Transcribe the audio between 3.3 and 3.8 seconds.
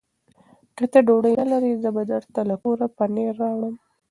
راوړم.